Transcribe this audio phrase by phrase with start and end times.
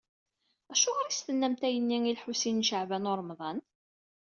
[0.71, 3.57] Acuɣer i as-tennamt ayenni i Lḥusin n Caɛban u Ṛemḍan?